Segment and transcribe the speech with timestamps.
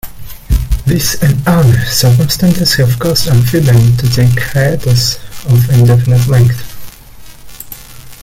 [0.83, 6.57] This and other circumstances have caused Amfibian to take hiatus of indefinite length.